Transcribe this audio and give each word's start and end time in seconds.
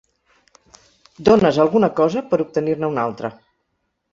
Dónes 1.29 1.59
alguna 1.65 1.91
cosa 1.99 2.25
per 2.33 2.41
obtenir-ne 2.47 2.91
una 2.95 3.05
altra. 3.11 3.33